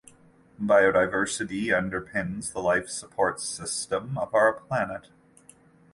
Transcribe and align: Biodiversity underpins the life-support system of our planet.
Biodiversity 0.59 1.65
underpins 1.65 2.53
the 2.53 2.59
life-support 2.59 3.39
system 3.39 4.17
of 4.17 4.33
our 4.33 4.51
planet. 4.51 5.09